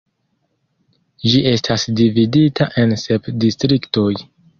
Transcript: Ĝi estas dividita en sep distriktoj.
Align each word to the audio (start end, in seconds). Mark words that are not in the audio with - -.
Ĝi 1.25 1.41
estas 1.49 1.85
dividita 1.99 2.67
en 2.85 2.95
sep 3.03 3.29
distriktoj. 3.45 4.09